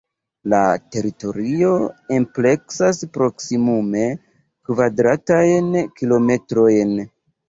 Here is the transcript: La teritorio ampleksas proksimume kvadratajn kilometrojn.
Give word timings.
La 0.51 0.59
teritorio 0.93 1.73
ampleksas 2.15 3.01
proksimume 3.17 4.01
kvadratajn 4.71 5.69
kilometrojn. 6.01 6.97